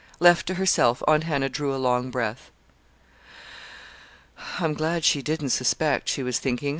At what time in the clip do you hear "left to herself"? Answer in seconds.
0.19-1.03